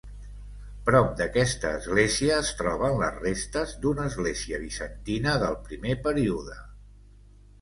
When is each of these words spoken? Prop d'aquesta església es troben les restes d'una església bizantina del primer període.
Prop 0.85 1.09
d'aquesta 1.17 1.73
església 1.81 2.39
es 2.45 2.49
troben 2.61 2.97
les 3.01 3.19
restes 3.25 3.75
d'una 3.85 4.07
església 4.13 4.61
bizantina 4.65 5.37
del 5.45 5.55
primer 5.69 5.95
període. 6.11 6.59